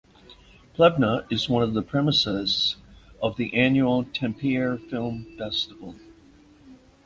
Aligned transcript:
Plevna 0.73 1.31
is 1.31 1.47
one 1.47 1.61
of 1.61 1.75
the 1.75 1.83
premises 1.83 2.75
of 3.21 3.37
the 3.37 3.53
annual 3.53 4.03
Tampere 4.03 4.79
Film 4.89 5.27
Festival. 5.37 5.93